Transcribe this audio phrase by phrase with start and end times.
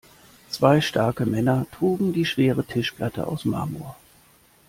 [0.49, 3.95] Zwei starke Männer trugen die schwere Tischplatte aus Marmor.